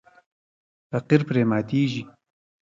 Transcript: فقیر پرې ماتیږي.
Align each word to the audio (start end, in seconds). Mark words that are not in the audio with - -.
فقیر 0.89 1.21
پرې 1.27 1.41
ماتیږي. 1.49 2.03